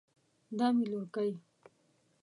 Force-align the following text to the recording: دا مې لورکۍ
دا 0.57 0.67
مې 0.75 0.85
لورکۍ 0.91 1.31